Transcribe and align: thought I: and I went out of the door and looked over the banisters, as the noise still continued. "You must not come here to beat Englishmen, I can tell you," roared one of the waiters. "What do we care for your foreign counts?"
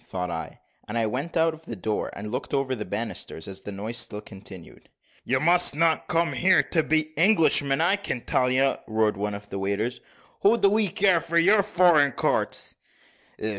thought 0.03 0.31
I: 0.31 0.59
and 0.87 0.97
I 0.97 1.05
went 1.05 1.37
out 1.37 1.53
of 1.53 1.65
the 1.65 1.75
door 1.75 2.09
and 2.13 2.31
looked 2.31 2.55
over 2.55 2.73
the 2.73 2.85
banisters, 2.85 3.47
as 3.47 3.61
the 3.61 3.71
noise 3.71 3.97
still 3.97 4.19
continued. 4.19 4.89
"You 5.25 5.39
must 5.39 5.75
not 5.75 6.07
come 6.07 6.33
here 6.33 6.63
to 6.63 6.81
beat 6.81 7.13
Englishmen, 7.17 7.81
I 7.81 7.97
can 7.97 8.21
tell 8.21 8.49
you," 8.49 8.77
roared 8.87 9.15
one 9.15 9.35
of 9.35 9.49
the 9.49 9.59
waiters. 9.59 9.99
"What 10.39 10.63
do 10.63 10.69
we 10.69 10.87
care 10.87 11.21
for 11.21 11.37
your 11.37 11.61
foreign 11.61 12.13
counts?" 12.13 12.73